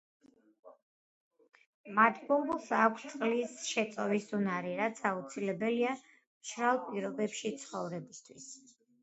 [1.99, 8.51] მათ ბუმბულს აქვს წყლის შეწოვის უნარი, რაც აუცილებელია მშრალ პირობებში ცხოვრებისათვის.